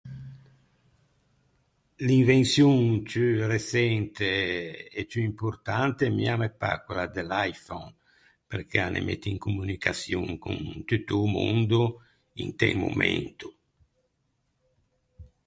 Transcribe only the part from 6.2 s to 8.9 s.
a me pâ quella de l’iPhone, perché a